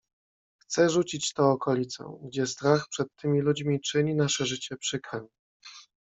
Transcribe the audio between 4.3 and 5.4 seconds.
życie przykrem."